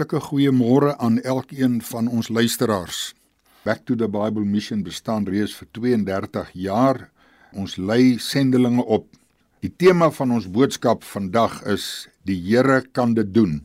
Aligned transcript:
Hartlike 0.00 0.30
goeiemôre 0.30 0.94
aan 0.96 1.18
elkeen 1.20 1.82
van 1.84 2.06
ons 2.08 2.28
luisteraars. 2.32 3.12
Back 3.64 3.84
to 3.84 3.94
the 3.94 4.08
Bible 4.08 4.46
Mission 4.48 4.80
bestaan 4.82 5.26
reeds 5.28 5.52
vir 5.52 5.68
32 5.76 6.52
jaar. 6.56 7.10
Ons 7.52 7.76
lei 7.76 8.16
sendelinge 8.16 8.80
op. 8.80 9.04
Die 9.60 9.68
tema 9.68 10.08
van 10.10 10.32
ons 10.32 10.46
boodskap 10.48 11.04
vandag 11.04 11.58
is 11.68 12.08
die 12.24 12.38
Here 12.40 12.80
kan 12.96 13.12
dit 13.12 13.28
doen. 13.34 13.58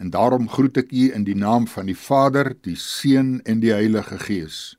En 0.00 0.14
daarom 0.16 0.48
groet 0.48 0.80
ek 0.80 0.96
u 0.96 1.10
in 1.12 1.28
die 1.28 1.36
naam 1.36 1.68
van 1.68 1.92
die 1.92 1.98
Vader, 1.98 2.54
die 2.64 2.78
Seun 2.80 3.42
en 3.44 3.60
die 3.60 3.74
Heilige 3.76 4.16
Gees. 4.24 4.78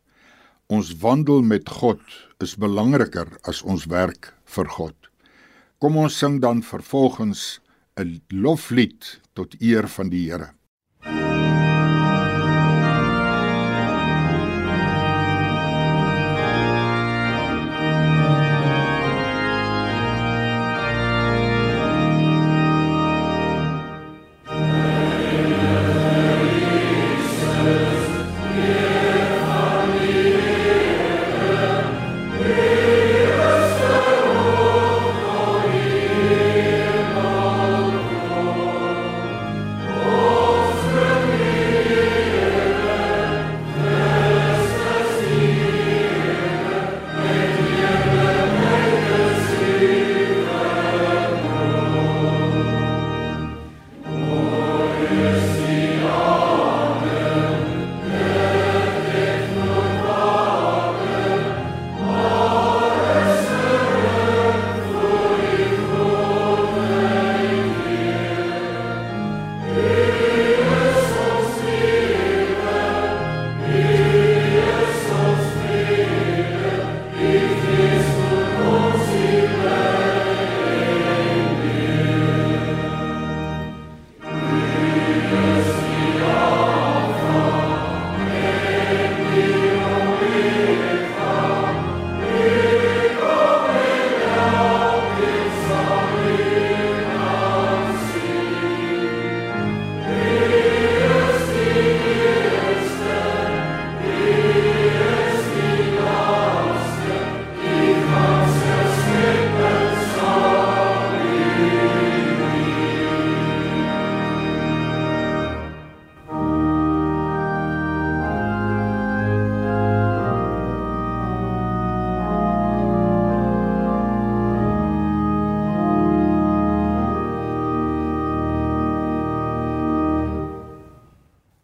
Ons 0.66 0.96
wandel 0.98 1.46
met 1.46 1.70
God 1.70 2.02
is 2.42 2.58
belangriker 2.58 3.30
as 3.46 3.62
ons 3.62 3.86
werk 3.86 4.34
vir 4.50 4.74
God. 4.80 4.98
Kom 5.78 6.02
ons 6.02 6.18
sing 6.18 6.42
dan 6.42 6.66
vervolgens 6.66 7.60
'n 7.96 8.22
loflied 8.28 9.22
tot 9.34 9.56
eer 9.62 9.88
van 9.88 10.10
die 10.10 10.26
Here. 10.32 10.52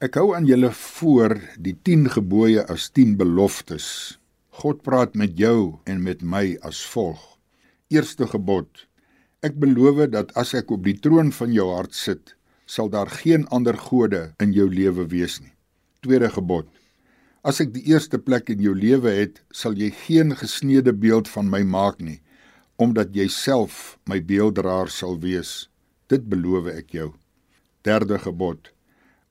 Ek 0.01 0.15
hou 0.17 0.31
aan 0.33 0.47
julle 0.49 0.71
voor 0.73 1.35
die 1.61 1.75
10 1.85 2.07
gebooie 2.15 2.61
as 2.73 2.87
10 2.89 3.19
beloftes. 3.19 3.87
God 4.57 4.79
praat 4.81 5.13
met 5.13 5.35
jou 5.37 5.77
en 5.85 5.99
met 6.01 6.23
my 6.25 6.55
as 6.65 6.79
volg. 6.89 7.19
Eerste 7.93 8.25
gebod: 8.31 8.87
Ek 9.45 9.59
beloof 9.61 10.01
dat 10.15 10.33
as 10.41 10.55
ek 10.57 10.73
op 10.73 10.81
die 10.89 10.95
troon 10.97 11.29
van 11.37 11.53
jou 11.53 11.67
hart 11.75 11.93
sit, 11.93 12.33
sal 12.65 12.89
daar 12.89 13.13
geen 13.13 13.45
ander 13.53 13.77
gode 13.77 14.23
in 14.41 14.57
jou 14.57 14.65
lewe 14.73 15.05
wees 15.13 15.37
nie. 15.37 15.53
Tweede 16.01 16.33
gebod: 16.33 16.65
As 17.45 17.61
ek 17.61 17.69
die 17.77 17.85
eerste 17.93 18.17
plek 18.17 18.49
in 18.49 18.65
jou 18.65 18.73
lewe 18.73 19.13
het, 19.21 19.37
sal 19.53 19.77
jy 19.77 19.93
geen 20.07 20.33
gesneede 20.33 20.97
beeld 20.97 21.29
van 21.29 21.45
my 21.45 21.61
maak 21.61 22.01
nie, 22.01 22.23
omdat 22.81 23.13
jy 23.13 23.29
self 23.29 23.99
my 24.09 24.17
beelddraer 24.17 24.89
sal 24.89 25.21
wees. 25.21 25.69
Dit 26.09 26.25
beloof 26.25 26.73
ek 26.73 26.89
jou. 26.97 27.11
Derde 27.85 28.17
gebod: 28.17 28.73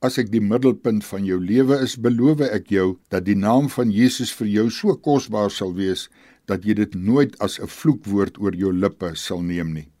As 0.01 0.15
ek 0.17 0.31
die 0.33 0.41
middelpunt 0.41 1.03
van 1.05 1.27
jou 1.29 1.35
lewe 1.37 1.75
is, 1.85 1.93
beloof 1.93 2.39
ek 2.41 2.71
jou 2.73 2.85
dat 3.13 3.27
die 3.27 3.37
naam 3.37 3.67
van 3.69 3.91
Jesus 3.93 4.31
vir 4.33 4.47
jou 4.49 4.63
so 4.73 4.95
kosbaar 4.97 5.53
sal 5.53 5.75
wees 5.77 6.07
dat 6.49 6.65
jy 6.65 6.73
dit 6.79 6.95
nooit 6.97 7.35
as 7.37 7.59
'n 7.59 7.69
vloekwoord 7.69 8.39
oor 8.41 8.55
jou 8.57 8.71
lippe 8.73 9.11
sal 9.15 9.43
neem 9.45 9.73
nie. 9.73 9.91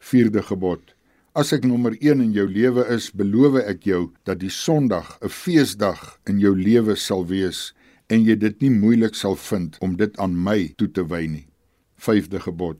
Vierde 0.00 0.40
gebod. 0.40 0.94
As 1.36 1.52
ek 1.52 1.64
nommer 1.64 1.92
1 2.00 2.22
in 2.24 2.32
jou 2.32 2.46
lewe 2.48 2.86
is, 2.88 3.10
beloof 3.10 3.60
ek 3.68 3.84
jou 3.84 4.12
dat 4.24 4.38
die 4.40 4.48
Sondag 4.48 5.18
'n 5.20 5.28
feesdag 5.28 6.18
in 6.26 6.40
jou 6.40 6.56
lewe 6.56 6.96
sal 6.96 7.26
wees 7.26 7.74
en 8.08 8.24
jy 8.24 8.36
dit 8.36 8.62
nie 8.62 8.70
moeilik 8.70 9.14
sal 9.14 9.36
vind 9.36 9.76
om 9.80 9.96
dit 9.96 10.16
aan 10.16 10.42
my 10.42 10.72
toe 10.78 10.88
te 10.88 11.04
wy 11.04 11.26
nie. 11.26 11.46
Vyfde 11.96 12.40
gebod. 12.40 12.78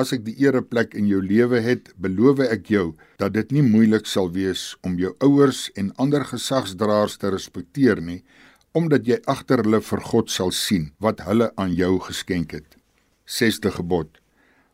As 0.00 0.14
ek 0.16 0.22
die 0.24 0.36
ereplek 0.40 0.94
in 0.96 1.10
jou 1.10 1.18
lewe 1.20 1.58
het, 1.60 1.90
beloof 2.00 2.38
ek 2.46 2.70
jou 2.72 2.84
dat 3.20 3.34
dit 3.34 3.50
nie 3.52 3.64
moeilik 3.66 4.06
sal 4.08 4.30
wees 4.32 4.62
om 4.86 4.94
jou 4.96 5.10
ouers 5.26 5.66
en 5.76 5.90
ander 6.00 6.24
gesagsdraers 6.24 7.18
te 7.20 7.28
respekteer 7.34 8.00
nie, 8.00 8.22
omdat 8.72 9.04
jy 9.10 9.18
agter 9.28 9.60
hulle 9.60 9.82
vir 9.84 10.02
God 10.12 10.32
sal 10.32 10.54
sien 10.56 10.88
wat 11.04 11.20
hulle 11.26 11.50
aan 11.60 11.74
jou 11.76 11.98
geskenk 12.06 12.54
het. 12.56 12.78
6ste 13.28 13.74
gebod. 13.76 14.08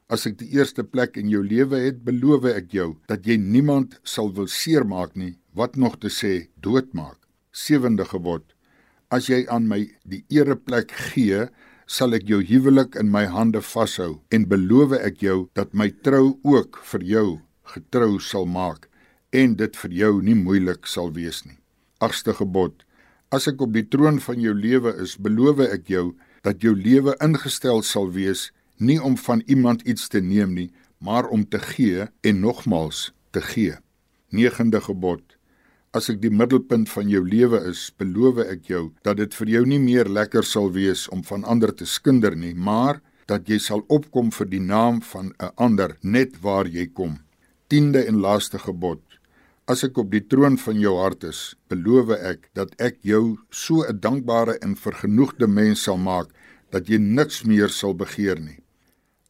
As 0.07 0.29
ek 0.31 0.39
die 0.39 0.53
eerste 0.55 0.85
plek 0.87 1.19
in 1.19 1.33
jou 1.33 1.43
lewe 1.43 1.81
het, 1.89 2.05
beloof 2.07 2.47
ek 2.53 2.71
jou 2.77 2.93
dat 3.11 3.27
jy 3.27 3.35
niemand 3.41 3.99
sal 4.07 4.31
wil 4.37 4.47
seermaak 4.47 5.17
nie, 5.19 5.35
wat 5.59 5.75
nog 5.75 5.99
te 5.99 6.13
sê 6.13 6.53
doodmaak. 6.63 7.19
7de 7.51 8.07
gebod. 8.07 8.45
As 9.11 9.27
jy 9.33 9.43
aan 9.51 9.67
my 9.67 9.89
die 10.07 10.23
ereplek 10.31 10.93
gee, 11.11 11.49
sal 11.87 12.15
ek 12.19 12.27
jou 12.27 12.41
huwelik 12.43 12.97
in 12.99 13.11
my 13.15 13.25
hande 13.31 13.63
vashou 13.63 14.19
en 14.35 14.47
beloof 14.51 14.97
ek 14.99 15.23
jou 15.23 15.39
dat 15.55 15.75
my 15.75 15.87
trou 16.03 16.35
ook 16.43 16.81
vir 16.91 17.05
jou 17.07 17.29
getrou 17.75 18.19
sal 18.19 18.47
maak 18.47 18.89
en 19.31 19.55
dit 19.61 19.79
vir 19.83 19.95
jou 20.01 20.13
nie 20.23 20.35
moeilik 20.35 20.87
sal 20.91 21.13
wees 21.15 21.45
nie. 21.47 21.59
Agste 22.03 22.35
gebod: 22.35 22.83
As 23.31 23.47
ek 23.47 23.63
op 23.63 23.73
die 23.75 23.87
troon 23.87 24.19
van 24.21 24.41
jou 24.43 24.55
lewe 24.55 24.95
is, 25.03 25.17
beloof 25.17 25.63
ek 25.67 25.89
jou 25.91 26.17
dat 26.43 26.63
jou 26.63 26.75
lewe 26.75 27.15
ingestel 27.23 27.83
sal 27.83 28.11
wees 28.11 28.51
nie 28.79 28.99
om 28.99 29.17
van 29.17 29.43
iemand 29.47 29.83
iets 29.83 30.09
te 30.09 30.21
neem 30.21 30.55
nie, 30.55 30.71
maar 30.99 31.29
om 31.31 31.47
te 31.47 31.59
gee 31.59 32.07
en 32.23 32.41
nogmals 32.41 33.13
te 33.31 33.41
gee. 33.41 33.79
Negende 34.31 34.81
gebod: 34.81 35.36
As 35.97 36.11
ek 36.13 36.19
die 36.21 36.29
middelpunt 36.29 36.91
van 36.93 37.09
jou 37.09 37.23
lewe 37.25 37.63
is, 37.71 37.87
beloof 37.97 38.43
ek 38.43 38.67
jou 38.69 38.81
dat 39.07 39.17
dit 39.17 39.33
vir 39.39 39.53
jou 39.55 39.63
nie 39.71 39.79
meer 39.81 40.11
lekker 40.13 40.45
sal 40.45 40.69
wees 40.75 41.07
om 41.15 41.23
van 41.25 41.47
ander 41.49 41.73
te 41.73 41.87
skinder 41.89 42.35
nie, 42.37 42.53
maar 42.53 42.99
dat 43.31 43.49
jy 43.49 43.57
sal 43.63 43.81
opkom 43.89 44.29
vir 44.39 44.51
die 44.51 44.61
naam 44.61 44.99
van 45.13 45.33
'n 45.41 45.55
ander 45.57 45.97
net 46.03 46.37
waar 46.43 46.69
jy 46.69 46.87
kom. 46.93 47.17
10de 47.73 48.05
en 48.09 48.21
laaste 48.21 48.59
gebod. 48.59 49.01
As 49.67 49.85
ek 49.85 49.97
op 49.97 50.11
die 50.11 50.21
troon 50.21 50.59
van 50.59 50.79
jou 50.81 50.95
hart 51.01 51.25
is, 51.25 51.57
beloof 51.69 52.11
ek 52.11 52.51
dat 52.53 52.77
ek 52.79 52.99
jou 53.01 53.39
so 53.51 53.83
'n 53.83 54.01
dankbare 54.01 54.59
en 54.61 54.77
vergenoegde 54.77 55.47
mens 55.47 55.83
sal 55.83 55.97
maak 55.97 56.29
dat 56.71 56.89
jy 56.89 56.99
niks 56.99 57.45
meer 57.45 57.69
sal 57.69 57.95
begeer 57.95 58.39
nie. 58.41 58.61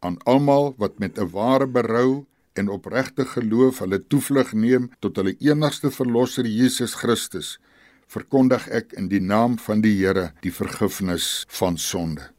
Aan 0.03 0.19
almal 0.27 0.75
wat 0.79 0.99
met 0.99 1.19
'n 1.19 1.31
ware 1.31 1.67
berou 1.67 2.27
en 2.59 2.71
opregte 2.73 3.27
geloof 3.33 3.83
hulle 3.85 4.01
toevlug 4.13 4.53
neem 4.53 4.91
tot 5.05 5.19
hulle 5.21 5.37
enigste 5.41 5.91
verlosser 5.95 6.49
Jesus 6.49 6.97
Christus, 7.01 7.57
verkondig 8.09 8.69
ek 8.69 8.95
in 8.99 9.11
die 9.13 9.21
naam 9.21 9.59
van 9.59 9.83
die 9.85 9.97
Here 9.99 10.31
die 10.43 10.55
vergifnis 10.55 11.45
van 11.59 11.79
sonde. 11.79 12.36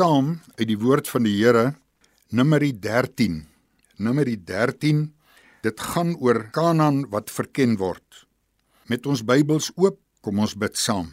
Saam 0.00 0.38
uit 0.56 0.64
die 0.70 0.78
woord 0.80 1.10
van 1.12 1.26
die 1.26 1.34
Here 1.34 1.74
Numeri 2.32 2.70
13. 2.72 3.34
Numeri 4.00 4.38
13. 4.48 5.02
Dit 5.60 5.82
gaan 5.90 6.14
oor 6.24 6.46
Kanaan 6.54 7.02
wat 7.12 7.28
verken 7.28 7.74
word. 7.76 8.22
Met 8.88 9.04
ons 9.04 9.20
Bybels 9.28 9.68
oop, 9.76 9.98
kom 10.24 10.40
ons 10.40 10.56
bid 10.56 10.80
saam. 10.80 11.10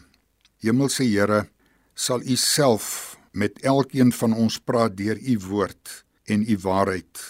Hemelse 0.64 1.04
Here, 1.04 1.42
sal 1.92 2.24
U 2.24 2.38
self 2.40 3.18
met 3.36 3.60
elkeen 3.60 4.14
van 4.22 4.32
ons 4.32 4.56
praat 4.56 4.96
deur 4.96 5.20
U 5.20 5.36
woord 5.50 6.00
en 6.24 6.48
U 6.48 6.56
waarheid. 6.64 7.24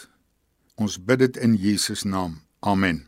Ons 0.79 1.01
bid 1.03 1.27
dit 1.27 1.43
in 1.43 1.59
Jesus 1.59 2.07
naam. 2.07 2.39
Amen. 2.63 3.08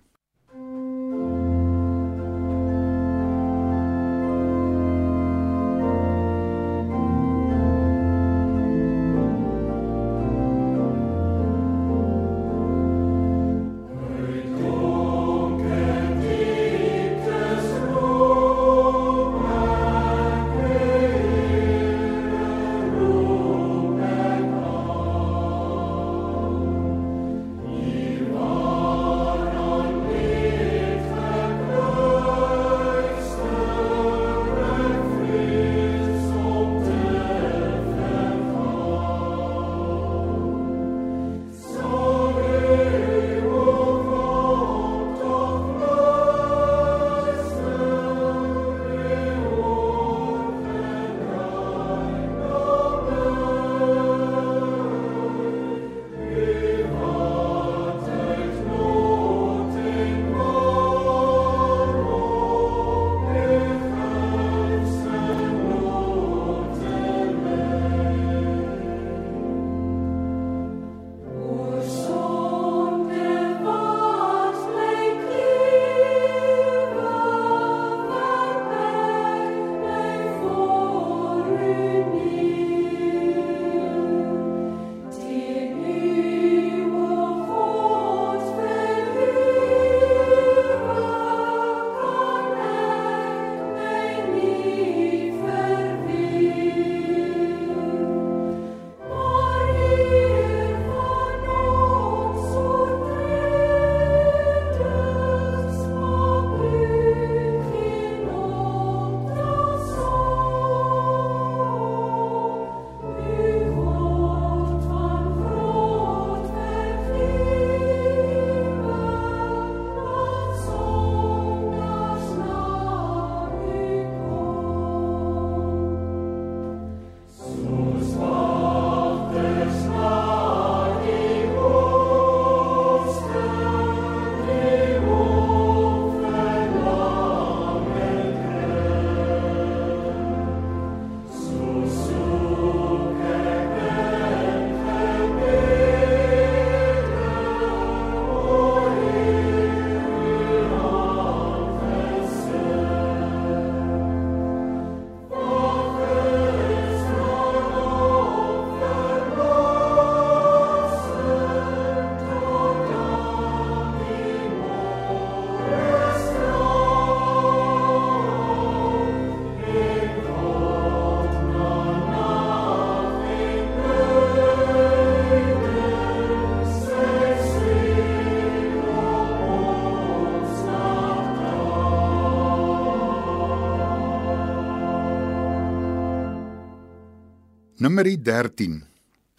Numeri 187.80 188.18
13. 188.20 188.82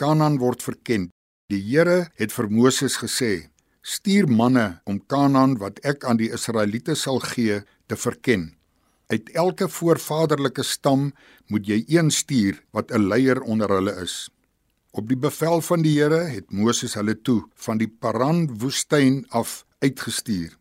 Kanaan 0.02 0.40
word 0.42 0.64
verken. 0.66 1.04
Die 1.54 1.60
Here 1.62 2.08
het 2.18 2.32
vir 2.34 2.48
Moses 2.50 2.96
gesê: 2.98 3.52
"Stuur 3.86 4.26
manne 4.26 4.82
om 4.90 4.98
Kanaan 4.98 5.60
wat 5.62 5.78
ek 5.86 6.02
aan 6.10 6.18
die 6.18 6.32
Israeliete 6.34 6.96
sal 6.96 7.20
gee, 7.20 7.62
te 7.86 7.96
verken. 7.96 8.56
Uit 9.14 9.30
elke 9.38 9.68
voorvaderlike 9.70 10.64
stam 10.64 11.12
moet 11.54 11.68
jy 11.70 11.86
een 11.88 12.10
stuur 12.10 12.58
wat 12.74 12.90
'n 12.92 13.08
leier 13.14 13.42
onder 13.42 13.70
hulle 13.70 13.94
is." 14.02 14.30
Op 14.92 15.08
die 15.08 15.22
bevel 15.28 15.62
van 15.62 15.82
die 15.82 16.02
Here 16.02 16.24
het 16.26 16.52
Moses 16.52 16.94
hulle 16.94 17.22
toe 17.22 17.46
van 17.56 17.78
die 17.78 17.94
Paran 18.00 18.58
woestyn 18.58 19.26
af 19.30 19.66
uitgestuur. 19.80 20.58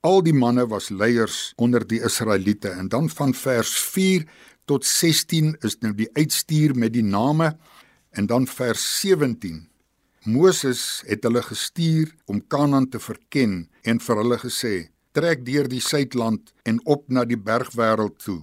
Al 0.00 0.22
die 0.22 0.32
manne 0.32 0.66
was 0.66 0.88
leiers 0.88 1.52
onder 1.56 1.86
die 1.86 2.00
Israeliete 2.00 2.68
en 2.68 2.88
dan 2.88 3.08
van 3.08 3.34
vers 3.34 3.78
tot 4.70 4.86
16 4.86 5.56
is 5.66 5.80
nou 5.82 5.90
die 5.98 6.06
uitstuur 6.14 6.76
met 6.78 6.92
die 6.94 7.02
name 7.02 7.56
en 8.14 8.28
dan 8.30 8.46
vers 8.46 8.84
17. 9.00 9.64
Moses 10.30 11.02
het 11.08 11.24
hulle 11.26 11.42
gestuur 11.42 12.12
om 12.30 12.38
Kanaan 12.46 12.86
te 12.92 13.00
verken 13.02 13.64
en 13.82 13.98
vir 13.98 14.20
hulle 14.22 14.38
gesê: 14.38 14.74
"Trek 15.16 15.42
deur 15.46 15.66
die 15.66 15.82
suidland 15.82 16.52
en 16.62 16.78
op 16.86 17.08
na 17.08 17.24
die 17.24 17.40
bergwêreld 17.48 18.18
toe. 18.22 18.42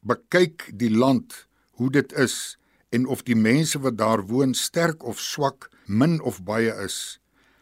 Bekyk 0.00 0.70
die 0.76 0.92
land, 0.92 1.46
hoe 1.80 1.90
dit 1.90 2.12
is 2.12 2.58
en 2.90 3.06
of 3.06 3.22
die 3.22 3.36
mense 3.36 3.80
wat 3.80 3.96
daar 3.96 4.26
woon 4.26 4.54
sterk 4.54 5.04
of 5.04 5.20
swak, 5.20 5.70
min 5.86 6.20
of 6.20 6.42
baie 6.44 6.72
is, 6.84 7.18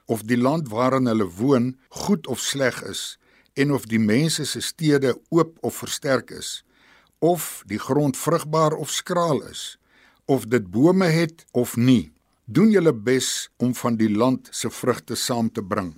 of 0.06 0.22
die 0.22 0.38
land 0.38 0.68
waarin 0.68 1.06
hulle 1.06 1.30
woon 1.30 1.76
goed 1.88 2.26
of 2.26 2.40
sleg 2.40 2.82
is." 2.82 3.18
en 3.54 3.70
of 3.72 3.84
die 3.86 4.02
mense 4.02 4.44
se 4.44 4.60
stede 4.60 5.14
oop 5.30 5.58
of 5.62 5.76
versterk 5.78 6.30
is 6.30 6.64
of 7.24 7.62
die 7.70 7.80
grond 7.80 8.18
vrugbaar 8.20 8.76
of 8.76 8.92
skraal 8.92 9.40
is, 9.48 9.78
of 10.28 10.44
dit 10.52 10.66
bome 10.70 11.08
het 11.08 11.44
of 11.52 11.76
nie. 11.76 12.12
Doen 12.44 12.68
julle 12.74 12.92
bes 12.92 13.48
om 13.56 13.72
van 13.74 13.96
die 13.96 14.10
land 14.12 14.50
se 14.52 14.68
vrugte 14.70 15.16
saam 15.16 15.48
te 15.48 15.64
bring. 15.64 15.94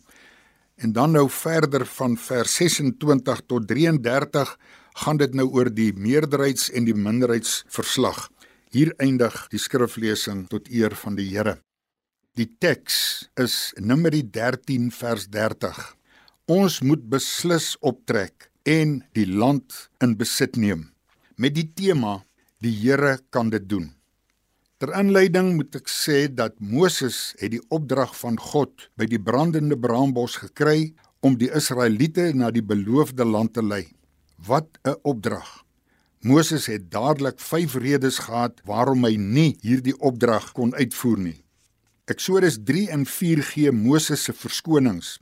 En 0.78 0.92
dan 0.95 1.16
nou 1.16 1.26
verder 1.33 1.87
van 1.97 2.14
vers 2.21 2.54
26 2.61 3.42
tot 3.50 3.66
33 3.66 4.54
gaan 5.02 5.18
dit 5.18 5.35
nou 5.35 5.49
oor 5.50 5.71
die 5.73 5.90
meerderheids 5.92 6.71
en 6.71 6.87
die 6.87 6.95
minderheidsverslag. 6.95 8.28
Hier 8.71 8.92
eindig 9.02 9.35
die 9.50 9.61
skriflesing 9.62 10.47
tot 10.52 10.71
eer 10.71 10.95
van 10.95 11.18
die 11.18 11.26
Here. 11.33 11.59
Die 12.37 12.50
teks 12.61 13.28
is 13.40 13.73
Numeri 13.80 14.23
13 14.30 14.92
vers 14.92 15.26
30. 15.33 15.80
Ons 16.47 16.83
moet 16.85 17.02
beslis 17.11 17.75
optrek 17.80 18.50
en 18.62 19.00
die 19.16 19.26
land 19.26 19.88
in 20.04 20.14
besit 20.21 20.61
neem 20.61 20.92
met 21.37 21.55
die 21.57 21.69
tema 21.69 22.23
die 22.64 22.73
Here 22.73 23.19
kan 23.31 23.50
dit 23.52 23.69
doen. 23.69 23.90
Ter 24.81 24.93
inleiding 24.97 25.55
moet 25.57 25.76
ek 25.78 25.88
sê 25.88 26.26
dat 26.28 26.57
Moses 26.61 27.35
het 27.40 27.55
die 27.55 27.62
opdrag 27.73 28.12
van 28.19 28.37
God 28.40 28.88
by 28.97 29.09
die 29.09 29.21
brandende 29.21 29.76
braambos 29.81 30.37
gekry 30.43 30.93
om 31.25 31.38
die 31.40 31.49
Israeliete 31.49 32.33
na 32.37 32.50
die 32.52 32.64
beloofde 32.64 33.25
land 33.25 33.55
te 33.57 33.64
lei. 33.64 33.85
Wat 34.37 34.69
'n 34.85 34.97
opdrag. 35.02 35.64
Moses 36.21 36.66
het 36.66 36.90
dadelik 36.90 37.40
5 37.40 37.75
redes 37.75 38.19
gehad 38.19 38.61
waarom 38.64 39.05
hy 39.05 39.16
nie 39.16 39.57
hierdie 39.62 39.97
opdrag 40.00 40.52
kon 40.52 40.75
uitvoer 40.75 41.19
nie. 41.19 41.45
Eksodus 42.07 42.59
3 42.64 42.88
en 42.90 43.07
4 43.07 43.43
gee 43.43 43.73
Moses 43.73 44.25
se 44.25 44.33
verskonings. 44.33 45.19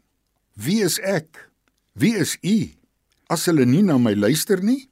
Wie 0.55 0.83
is 0.83 0.99
ek? 1.01 1.51
Wie 1.93 2.17
is 2.17 2.39
u? 2.43 2.73
As 3.27 3.47
hulle 3.47 3.67
nie 3.67 3.83
na 3.83 3.99
my 3.99 4.15
luister 4.15 4.63
nie, 4.63 4.89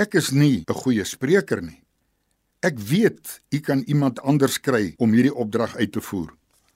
ek 0.00 0.14
is 0.16 0.30
nie 0.32 0.64
'n 0.64 0.74
goeie 0.82 1.04
spreker 1.04 1.60
nie. 1.60 1.82
Ek 2.62 2.78
weet 2.78 3.40
u 3.52 3.58
kan 3.60 3.82
iemand 3.86 4.20
anders 4.20 4.60
kry 4.60 4.94
om 4.98 5.12
hierdie 5.12 5.34
opdrag 5.34 5.76
uit 5.76 5.92
te 5.92 6.00
voer. 6.00 6.32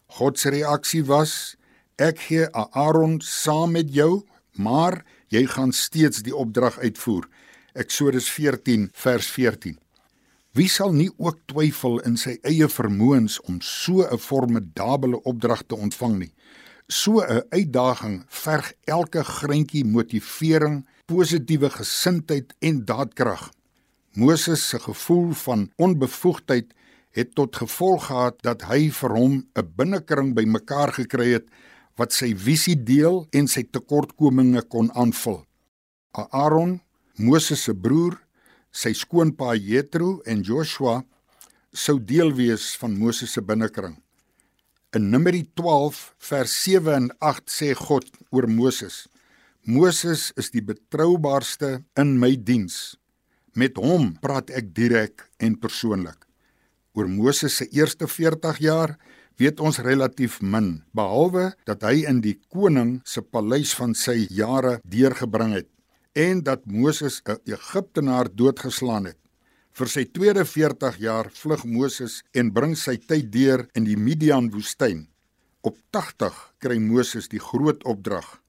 God 0.07 0.39
se 0.39 0.51
reaksie 0.51 1.05
was: 1.05 1.57
Ek 1.97 2.19
gee 2.19 2.47
Aaron 2.53 3.21
saam 3.21 3.73
met 3.73 3.95
jou, 3.95 4.25
maar 4.57 5.05
jy 5.29 5.47
gaan 5.47 5.73
steeds 5.73 6.23
die 6.23 6.37
opdrag 6.37 6.79
uitvoer. 6.79 7.29
Eksodus 7.75 8.29
14 8.29 8.91
vers 8.93 9.27
14. 9.27 9.79
Wie 10.53 10.69
sal 10.69 10.93
nie 10.93 11.11
ook 11.17 11.39
twyfel 11.47 12.01
in 12.07 12.17
sy 12.17 12.39
eie 12.43 12.69
vermoëns 12.69 13.41
om 13.49 13.61
so 13.61 14.05
'n 14.05 14.19
formidable 14.19 15.23
opdrag 15.25 15.63
te 15.67 15.75
ontvang 15.75 16.19
nie? 16.19 16.33
So 16.89 17.21
'n 17.21 17.43
uitdaging 17.51 18.25
verg 18.29 18.73
elke 18.85 19.25
greintjie 19.25 19.85
motivering, 19.85 20.85
positiewe 21.11 21.69
gesindheid 21.71 22.55
en 22.65 22.85
daadkrag. 22.89 23.51
Moses 24.15 24.69
se 24.69 24.79
gevoel 24.79 25.33
van 25.33 25.69
onbevoegdheid 25.77 26.73
het 27.15 27.35
tot 27.35 27.57
gevolg 27.57 28.07
gehad 28.07 28.41
dat 28.43 28.65
hy 28.71 28.91
vir 28.91 29.13
hom 29.15 29.35
'n 29.55 29.73
binnekring 29.77 30.35
bymekaar 30.35 30.93
gekry 30.93 31.33
het 31.33 31.47
wat 31.97 32.13
sy 32.13 32.35
visie 32.35 32.77
deel 32.77 33.27
en 33.33 33.47
sy 33.47 33.63
tekortkominge 33.63 34.63
kon 34.63 34.91
aanvul. 34.95 35.45
Aaron, 36.13 36.81
Moses 37.17 37.63
se 37.63 37.75
broer, 37.75 38.19
sy 38.73 38.93
skoonpa 38.93 39.55
Jethro 39.55 40.21
en 40.27 40.43
Joshua 40.43 41.05
sou 41.73 41.99
deel 41.99 42.33
wees 42.33 42.77
van 42.77 42.99
Moses 42.99 43.33
se 43.33 43.43
binnekring. 43.43 43.97
In 44.95 45.11
Numeri 45.11 45.43
12 45.55 46.15
vers 46.19 46.63
7 46.63 46.95
en 46.95 47.11
8 47.19 47.51
sê 47.51 47.75
God 47.75 48.07
oor 48.31 48.49
Moses: 48.49 49.09
Moses 49.65 50.29
is 50.37 50.51
die 50.53 50.61
betroubaarste 50.61 51.79
in 51.97 52.19
my 52.21 52.35
diens. 52.37 52.99
Met 53.57 53.79
hom 53.81 54.11
praat 54.21 54.51
ek 54.53 54.75
direk 54.77 55.25
en 55.41 55.55
persoonlik. 55.57 56.27
Oor 56.93 57.09
Moses 57.09 57.57
se 57.57 57.67
eerste 57.73 58.05
40 58.05 58.61
jaar 58.61 58.93
weet 59.41 59.63
ons 59.65 59.81
relatief 59.81 60.37
min, 60.45 60.83
behalwe 60.93 61.55
dat 61.65 61.81
hy 61.89 62.05
in 62.05 62.21
die 62.21 62.37
koning 62.53 62.99
se 63.09 63.25
paleis 63.25 63.73
van 63.79 63.97
sy 63.97 64.27
jare 64.29 64.83
deurgebring 64.85 65.57
het 65.57 65.71
en 66.13 66.45
dat 66.45 66.69
Moses 66.69 67.23
'n 67.25 67.41
Egiptenaar 67.49 68.29
doodgeslaan 68.29 69.07
het. 69.07 69.19
Vir 69.73 69.89
sy 69.89 70.05
tweede 70.05 70.45
40 70.45 71.01
jaar 71.01 71.31
vlug 71.33 71.65
Moses 71.65 72.23
en 72.35 72.53
bring 72.53 72.77
sy 72.77 72.97
tyd 72.97 73.33
deur 73.33 73.67
in 73.75 73.85
die 73.85 73.97
Midian 73.97 74.51
woestyn. 74.51 75.09
Op 75.63 75.79
80 75.91 76.55
kry 76.59 76.79
Moses 76.79 77.29
die 77.29 77.41
groot 77.41 77.83
opdrag. 77.85 78.44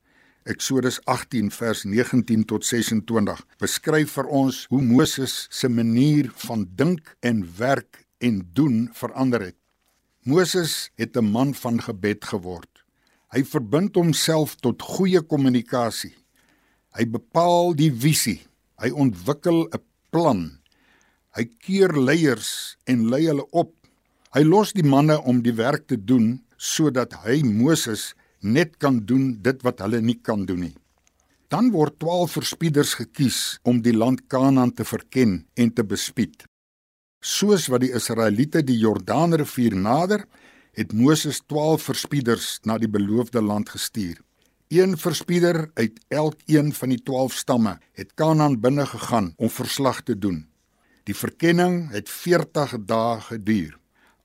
Eksodus 0.45 0.99
18 1.09 1.47
vers 1.49 1.79
19 1.89 2.43
tot 2.45 2.65
26 2.65 3.39
beskryf 3.57 4.11
vir 4.13 4.27
ons 4.29 4.59
hoe 4.69 4.81
Moses 4.85 5.47
se 5.49 5.65
manier 5.73 6.27
van 6.43 6.67
dink 6.77 7.07
en 7.25 7.39
werk 7.57 8.03
en 8.21 8.43
doen 8.53 8.83
verander 8.93 9.47
het. 9.47 9.57
Moses 10.21 10.91
het 11.01 11.17
'n 11.17 11.25
man 11.25 11.53
van 11.53 11.81
gebed 11.81 12.25
geword. 12.25 12.85
Hy 13.33 13.41
verbind 13.43 13.95
homself 13.95 14.55
tot 14.55 14.81
goeie 14.81 15.21
kommunikasie. 15.21 16.13
Hy 16.93 17.05
bepaal 17.05 17.73
die 17.73 17.91
visie. 17.91 18.45
Hy 18.77 18.89
ontwikkel 18.89 19.65
'n 19.73 19.81
plan. 20.11 20.59
Hy 21.35 21.45
keer 21.57 21.89
leiers 21.97 22.77
en 22.85 23.09
lei 23.09 23.25
hulle 23.25 23.49
op. 23.49 23.73
Hy 24.35 24.43
los 24.43 24.73
die 24.73 24.85
manne 24.85 25.21
om 25.21 25.41
die 25.41 25.55
werk 25.55 25.87
te 25.87 25.97
doen 25.97 26.45
sodat 26.57 27.13
hy 27.25 27.41
Moses 27.41 28.13
net 28.45 28.77
kan 28.77 29.01
doen 29.09 29.33
dit 29.41 29.61
wat 29.65 29.81
hulle 29.83 30.01
nie 30.01 30.19
kan 30.21 30.45
doen 30.45 30.67
nie. 30.69 30.75
Dan 31.49 31.71
word 31.73 31.99
12 31.99 32.37
verspieders 32.39 32.95
gekies 33.01 33.39
om 33.63 33.81
die 33.81 33.93
land 33.93 34.25
Kanaan 34.27 34.73
te 34.73 34.85
verken 34.85 35.43
en 35.53 35.73
te 35.73 35.83
bespied. 35.85 36.45
Soos 37.25 37.67
wat 37.73 37.81
die 37.81 37.93
Israeliete 37.97 38.61
die 38.65 38.77
Jordaanrivier 38.77 39.75
nader, 39.75 40.25
het 40.75 40.93
Moses 40.93 41.39
12 41.47 41.89
verspieders 41.89 42.47
na 42.67 42.77
die 42.77 42.89
beloofde 42.91 43.41
land 43.41 43.69
gestuur. 43.73 44.19
Een 44.73 44.97
verspieder 44.97 45.69
uit 45.73 45.99
elkeen 46.07 46.73
van 46.73 46.89
die 46.89 47.01
12 47.03 47.33
stamme 47.33 47.77
het 47.93 48.13
Kanaan 48.13 48.59
binne 48.59 48.85
gegaan 48.85 49.33
om 49.37 49.49
verslag 49.49 50.01
te 50.03 50.17
doen. 50.17 50.47
Die 51.05 51.15
verkenning 51.15 51.91
het 51.93 52.09
40 52.09 52.75
dae 52.89 53.21
geduur. 53.21 53.77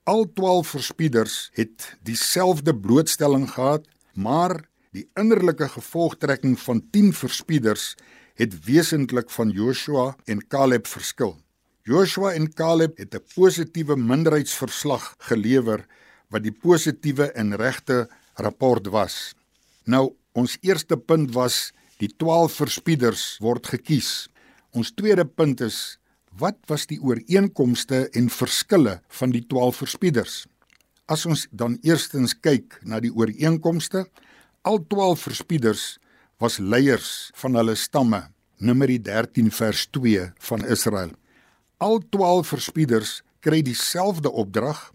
Al 0.03 0.25
12 0.33 0.67
verspieders 0.67 1.35
het 1.53 1.97
dieselfde 2.01 2.73
blootstelling 2.75 3.45
gehad, 3.51 3.85
maar 4.13 4.63
die 4.91 5.07
innerlike 5.15 5.69
gevolgtrekking 5.69 6.59
van 6.59 6.83
10 6.91 7.13
verspieders 7.13 7.95
het 8.35 8.55
wesentlik 8.65 9.29
van 9.29 9.49
Joshua 9.49 10.15
en 10.25 10.47
Caleb 10.47 10.87
verskil. 10.87 11.37
Joshua 11.83 12.33
en 12.33 12.53
Caleb 12.53 12.97
het 12.97 13.15
'n 13.15 13.23
positiewe 13.35 13.95
minderheidsverslag 13.95 15.15
gelewer 15.17 15.85
wat 16.29 16.43
die 16.43 16.51
positiewe 16.51 17.31
en 17.31 17.55
regte 17.55 18.09
rapport 18.35 18.87
was. 18.87 19.35
Nou 19.83 20.15
Ons 20.31 20.55
eerste 20.63 20.95
punt 20.95 21.33
was 21.35 21.73
die 21.99 22.07
12 22.07 22.53
verspieders 22.61 23.23
word 23.43 23.67
gekies. 23.67 24.29
Ons 24.71 24.93
tweede 24.95 25.25
punt 25.27 25.59
is 25.65 25.97
wat 26.39 26.55
was 26.71 26.85
die 26.87 27.01
ooreenkomste 27.03 28.05
en 28.15 28.29
verskille 28.31 29.01
van 29.19 29.33
die 29.35 29.43
12 29.43 29.81
verspieders? 29.83 30.45
As 31.11 31.25
ons 31.27 31.43
dan 31.51 31.75
eerstens 31.83 32.31
kyk 32.31 32.77
na 32.87 33.01
die 33.03 33.11
ooreenkomste, 33.11 34.05
al 34.63 34.79
12 34.87 35.27
verspieders 35.27 35.83
was 36.39 36.59
leiers 36.61 37.31
van 37.41 37.59
hulle 37.59 37.75
stamme, 37.75 38.29
Numeri 38.61 38.99
13 39.01 39.49
vers 39.51 39.87
2 39.91 40.29
van 40.47 40.63
Israel. 40.69 41.11
Al 41.81 41.99
12 42.13 42.53
verspieders 42.55 43.13
kry 43.41 43.59
dieselfde 43.65 44.29
opdrag 44.31 44.91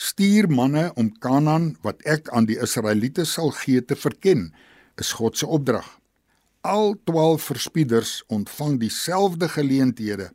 Stuur 0.00 0.46
manne 0.48 0.86
om 0.96 1.10
Kanaan 1.20 1.74
wat 1.84 1.98
ek 2.08 2.30
aan 2.32 2.46
die 2.48 2.56
Israeliete 2.64 3.26
sal 3.28 3.50
gee 3.52 3.82
te 3.84 3.92
verken, 3.92 4.46
is 4.96 5.10
God 5.12 5.36
se 5.36 5.44
opdrag. 5.44 5.84
Al 6.64 6.94
12 7.04 7.50
verspieders 7.50 8.12
ontvang 8.32 8.78
dieselfde 8.80 9.50
geleenthede. 9.52 10.30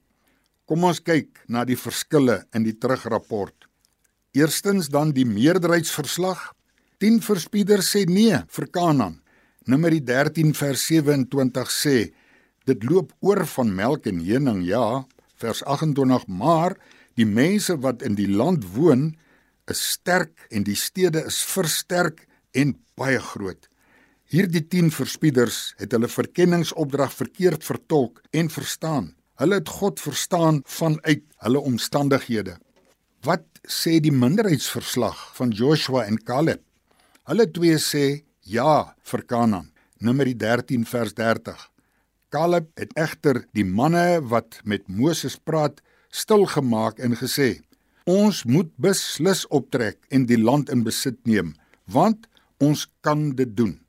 Kom 0.69 0.85
ons 0.85 1.01
kyk 1.01 1.41
na 1.49 1.65
die 1.65 1.79
verskille 1.81 2.43
in 2.53 2.65
die 2.67 2.75
terugrapport. 2.77 3.64
Eerstens 4.35 4.89
dan 4.91 5.13
die 5.15 5.23
meerderheidsverslag. 5.23 6.51
10 6.99 7.21
verspieders 7.23 7.87
sê 7.93 8.01
nee 8.03 8.35
vir 8.51 8.65
Kanaan. 8.67 9.21
Numeri 9.63 10.01
13 10.03 10.51
vers 10.59 10.81
27 10.89 11.71
sê 11.71 11.95
dit 12.67 12.83
loop 12.83 13.13
oor 13.23 13.45
van 13.47 13.71
melk 13.77 14.09
en 14.11 14.19
honing, 14.19 14.59
ja, 14.67 15.05
vers 15.39 15.63
28, 15.63 16.27
maar 16.27 16.75
die 17.15 17.27
mense 17.27 17.77
wat 17.79 18.03
in 18.03 18.17
die 18.19 18.27
land 18.27 18.67
woon 18.75 19.13
is 19.71 19.85
sterk 19.93 20.49
en 20.51 20.67
die 20.67 20.75
stede 20.75 21.23
is 21.31 21.39
versterk 21.47 22.25
en 22.51 22.75
baie 22.99 23.23
groot. 23.23 23.69
Hierdie 24.27 24.65
10 24.67 24.91
verspieders 24.91 25.71
het 25.79 25.95
hulle 25.95 26.11
verkenningsopdrag 26.11 27.15
verkeerd 27.15 27.63
vertolk 27.63 28.19
en 28.35 28.51
verstaan. 28.51 29.13
Hulle 29.39 29.61
het 29.61 29.71
God 29.79 30.03
verstaan 30.03 30.59
vanuit 30.67 31.23
hulle 31.47 31.63
omstandighede. 31.71 32.59
Wat 33.25 33.45
sê 33.65 33.95
die 34.03 34.13
minderheidsverslag 34.13 35.17
van 35.33 35.49
Joshua 35.49 36.03
en 36.05 36.19
Caleb? 36.21 36.59
Hulle 37.25 37.45
twee 37.49 37.77
sê 37.81 38.03
ja 38.45 38.93
vir 39.09 39.23
Kanaan. 39.25 39.71
Numeri 39.97 40.35
13 40.37 40.83
vers 40.85 41.15
30. 41.17 41.63
Caleb 42.29 42.67
het 42.77 42.91
egter 42.93 43.39
die 43.57 43.65
manne 43.65 44.19
wat 44.29 44.59
met 44.63 44.85
Moses 44.85 45.39
praat 45.41 45.81
stil 46.11 46.45
gemaak 46.51 46.99
en 46.99 47.17
gesê: 47.17 47.63
Ons 48.05 48.43
moet 48.45 48.69
beslis 48.77 49.45
optrek 49.49 49.97
en 50.13 50.27
die 50.29 50.37
land 50.37 50.69
in 50.69 50.83
besit 50.85 51.17
neem, 51.25 51.55
want 51.89 52.27
ons 52.61 52.85
kan 53.01 53.31
dit 53.39 53.57
doen. 53.57 53.79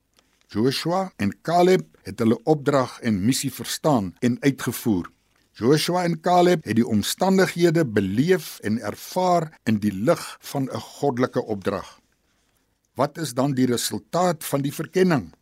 Joshua 0.49 1.11
en 1.21 1.35
Caleb 1.43 1.85
het 2.09 2.25
hulle 2.25 2.41
opdrag 2.49 3.01
en 3.03 3.21
missie 3.27 3.53
verstaan 3.53 4.15
en 4.25 4.41
uitgevoer. 4.41 5.11
Joshua 5.57 6.03
en 6.05 6.19
Caleb 6.21 6.67
het 6.69 6.77
die 6.77 6.85
omstandighede 6.85 7.87
beleef 7.89 8.59
en 8.61 8.75
ervaar 8.85 9.47
in 9.65 9.79
die 9.81 9.93
lig 9.93 10.25
van 10.51 10.69
'n 10.69 10.81
goddelike 11.01 11.43
opdrag. 11.45 11.87
Wat 12.95 13.19
is 13.19 13.33
dan 13.33 13.55
die 13.55 13.67
resultaat 13.67 14.45
van 14.45 14.61
die 14.61 14.73
verkenning? 14.73 15.33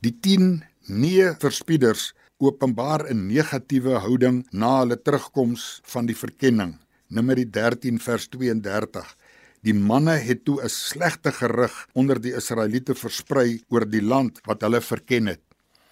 Die 0.00 0.14
10 0.20 0.62
nee 0.86 1.34
verspieders 1.38 2.14
openbaar 2.36 3.10
'n 3.10 3.26
negatiewe 3.26 3.98
houding 3.98 4.46
na 4.50 4.78
hulle 4.78 5.02
terugkoms 5.02 5.80
van 5.82 6.06
die 6.06 6.16
verkenning. 6.16 6.78
Numeri 7.08 7.50
13 7.50 7.98
vers 7.98 8.28
32. 8.28 9.16
Die 9.62 9.74
manne 9.74 10.14
het 10.22 10.44
toe 10.44 10.62
'n 10.62 10.68
slegte 10.68 11.32
gerug 11.32 11.88
onder 11.92 12.20
die 12.20 12.34
Israeliete 12.34 12.94
versprei 12.94 13.60
oor 13.68 13.90
die 13.90 14.02
land 14.02 14.38
wat 14.44 14.60
hulle 14.60 14.80
verken 14.80 15.26
het. 15.26 15.47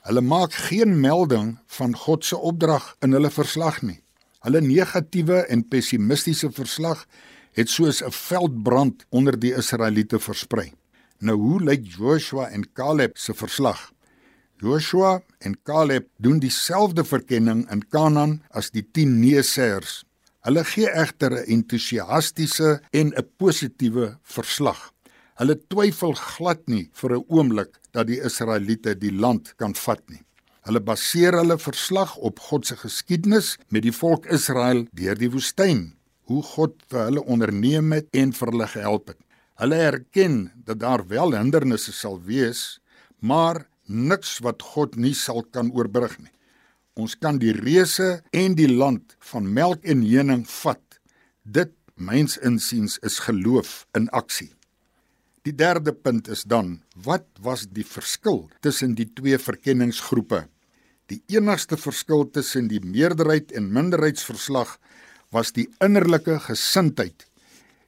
Hulle 0.07 0.23
maak 0.23 0.53
geen 0.69 1.01
melding 1.03 1.57
van 1.67 1.95
God 1.99 2.25
se 2.25 2.37
opdrag 2.39 2.93
in 3.03 3.17
hulle 3.17 3.31
verslag 3.31 3.81
nie. 3.83 3.99
Hulle 4.47 4.61
negatiewe 4.63 5.41
en 5.51 5.65
pessimistiese 5.67 6.53
verslag 6.55 7.03
het 7.59 7.69
soos 7.69 8.03
'n 8.03 8.15
veldbrand 8.15 9.05
onder 9.11 9.39
die 9.39 9.55
Israeliete 9.55 10.19
versprei. 10.19 10.73
Nou 11.19 11.37
hoe 11.37 11.61
lyk 11.61 11.83
Joshua 11.99 12.49
en 12.49 12.73
Caleb 12.73 13.19
se 13.19 13.35
verslag? 13.35 13.93
Joshua 14.57 15.23
en 15.39 15.59
Caleb 15.63 16.07
doen 16.17 16.39
dieselfde 16.39 17.05
verkenning 17.05 17.71
in 17.71 17.89
Kanaan 17.89 18.43
as 18.51 18.71
die 18.71 18.89
10 18.93 19.21
neeseers. 19.21 20.05
Hulle 20.41 20.65
gee 20.65 20.91
egter 20.91 21.33
'n 21.33 21.47
entoesiastiese 21.47 22.81
en 22.91 23.07
'n 23.13 23.29
positiewe 23.37 24.19
verslag. 24.23 24.96
Hulle 25.37 25.59
twyfel 25.69 26.15
glad 26.17 26.63
nie 26.73 26.87
vir 26.97 27.13
'n 27.17 27.25
oomblik 27.29 27.73
dat 27.93 28.07
die 28.09 28.23
Israeliete 28.25 28.95
die 28.95 29.13
land 29.13 29.53
kan 29.61 29.75
vat 29.75 30.01
nie. 30.09 30.23
Hulle 30.65 30.81
baseer 30.81 31.37
hulle 31.37 31.59
verslag 31.59 32.17
op 32.17 32.41
God 32.41 32.67
se 32.67 32.77
geskiedenis 32.77 33.59
met 33.69 33.83
die 33.83 33.93
volk 33.93 34.27
Israel 34.27 34.87
deur 34.93 35.15
die 35.15 35.31
woestyn, 35.31 35.93
hoe 36.25 36.43
God 36.43 36.73
vir 36.89 37.05
hulle 37.05 37.23
onderneem 37.23 37.93
het 37.93 38.09
en 38.13 38.33
vir 38.33 38.51
hulle 38.51 38.67
gehelp 38.67 39.09
het. 39.09 39.21
Hulle 39.61 39.77
erken 39.77 40.53
dat 40.65 40.81
daar 40.81 41.07
wel 41.07 41.37
hindernisse 41.37 41.93
sal 41.93 42.19
wees, 42.25 42.81
maar 43.21 43.69
niks 43.87 44.39
wat 44.41 44.63
God 44.63 44.97
nie 44.97 45.15
sal 45.15 45.45
kan 45.53 45.71
oorbrug 45.71 46.19
nie. 46.19 46.33
Ons 46.97 47.15
kan 47.15 47.39
die 47.39 47.53
reëse 47.53 48.23
en 48.33 48.55
die 48.57 48.73
land 48.73 49.17
van 49.21 49.53
melk 49.53 49.85
en 49.85 50.01
honing 50.01 50.47
vat. 50.49 51.01
Dit 51.45 51.77
myns 51.95 52.39
insiens 52.39 52.99
is 53.05 53.19
geloof 53.19 53.85
in 53.95 54.09
aksie. 54.09 54.56
Die 55.47 55.55
derde 55.55 55.93
punt 55.95 56.27
is 56.27 56.43
dan, 56.43 56.81
wat 57.07 57.27
was 57.39 57.69
die 57.71 57.85
verskil 57.87 58.49
tussen 58.67 58.97
die 58.99 59.07
twee 59.15 59.39
verkenningsgroepe? 59.39 60.41
Die 61.07 61.21
enigste 61.31 61.77
verskil 61.79 62.25
tussen 62.35 62.67
die 62.67 62.81
meerderheid 62.83 63.53
en 63.55 63.69
minderheidsverslag 63.71 64.73
was 65.31 65.53
die 65.55 65.69
innerlike 65.79 66.41
gesindheid. 66.49 67.29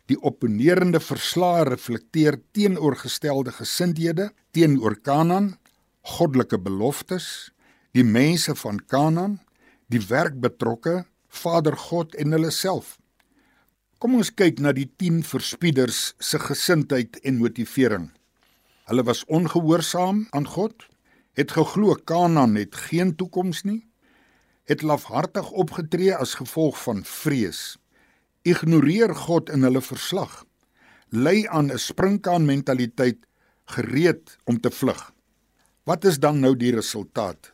Die 0.06 0.20
opponerende 0.22 1.00
verslae 1.02 1.64
reflekteer 1.72 2.38
teenoorgestelde 2.54 3.56
gesindhede 3.58 4.30
teenoor 4.54 4.94
Kanaan, 5.02 5.56
goddelike 6.14 6.62
beloftes, 6.62 7.50
die 7.90 8.06
mense 8.06 8.54
van 8.54 8.78
Kanaan, 8.86 9.40
die 9.90 10.04
werkbetrokke, 10.06 11.02
Vader 11.28 11.74
God 11.76 12.14
en 12.14 12.38
hulle 12.38 12.54
self. 12.54 13.00
Kom 13.98 14.14
ons 14.14 14.28
kyk 14.30 14.60
na 14.62 14.70
die 14.70 14.86
10 15.02 15.24
verspieders 15.26 16.12
se 16.22 16.38
gesindheid 16.38 17.16
en 17.26 17.40
motivering. 17.40 18.04
Hulle 18.86 19.02
was 19.02 19.24
ongehoorsaam 19.26 20.20
aan 20.38 20.46
God, 20.46 20.84
het 21.34 21.50
geglo 21.56 21.96
Kanaan 22.06 22.54
het 22.54 22.78
geen 22.86 23.10
toekoms 23.18 23.64
nie, 23.66 23.80
het 24.70 24.84
lafhartig 24.86 25.50
opgetree 25.50 26.14
as 26.14 26.36
gevolg 26.38 26.78
van 26.84 27.02
vrees, 27.02 27.74
ignoreer 28.46 29.16
God 29.18 29.50
in 29.50 29.66
hulle 29.66 29.82
verslag, 29.82 30.44
lei 31.10 31.48
aan 31.50 31.72
'n 31.74 31.78
springkaan 31.78 32.46
mentaliteit 32.46 33.18
gereed 33.66 34.38
om 34.46 34.60
te 34.60 34.70
vlug. 34.70 35.12
Wat 35.82 36.04
is 36.04 36.22
dan 36.22 36.38
nou 36.40 36.54
die 36.54 36.70
resultaat? 36.70 37.50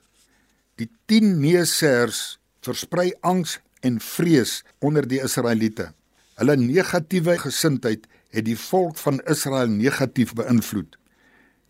Die 0.77 0.91
10 1.07 1.41
neeseers 1.41 2.39
versprei 2.61 3.13
angs 3.21 3.61
en 3.81 4.01
vrees 4.01 4.63
onder 4.81 5.09
die 5.09 5.23
Israeliete. 5.23 5.95
Hulle 6.35 6.57
negatiewe 6.59 7.37
gesindheid 7.39 8.09
het 8.35 8.47
die 8.49 8.59
volk 8.59 8.97
van 8.99 9.21
Israel 9.31 9.71
negatief 9.71 10.33
beïnvloed. 10.35 10.97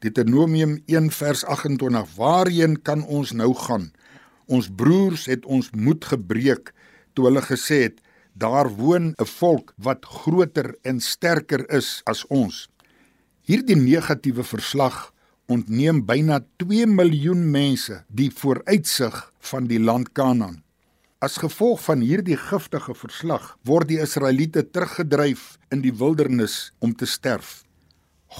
Deuteronomium 0.00 0.78
1 0.88 1.10
vers 1.12 1.44
28 1.44 2.14
Waarheen 2.16 2.78
kan 2.82 3.04
ons 3.04 3.34
nou 3.36 3.50
gaan? 3.66 3.90
Ons 4.48 4.70
broers 4.72 5.26
het 5.28 5.44
ons 5.44 5.68
moed 5.76 6.04
gebreek 6.04 6.72
toe 7.12 7.28
hulle 7.28 7.44
gesê 7.44 7.82
het 7.88 8.00
daar 8.32 8.72
woon 8.80 9.12
'n 9.20 9.28
volk 9.36 9.74
wat 9.76 10.04
groter 10.04 10.76
en 10.82 11.00
sterker 11.00 11.68
is 11.70 12.00
as 12.04 12.24
ons. 12.26 12.68
Hierdie 13.44 13.76
negatiewe 13.76 14.44
verslag 14.44 15.12
ontneem 15.46 16.04
byna 16.06 16.40
2 16.56 16.86
miljoen 16.86 17.50
mense 17.50 18.04
die 18.08 18.30
vooruitsig 18.32 19.32
van 19.38 19.66
die 19.66 19.80
land 19.80 20.12
Kanaan. 20.12 20.63
As 21.24 21.38
gevolg 21.40 21.78
van 21.86 22.02
hierdie 22.04 22.36
giftige 22.36 22.92
verslag 22.92 23.44
word 23.64 23.88
die 23.88 23.96
Israeliete 24.02 24.60
teruggedryf 24.66 25.54
in 25.72 25.80
die 25.80 25.92
wildernis 25.96 26.56
om 26.84 26.90
te 26.92 27.06
sterf. 27.08 27.62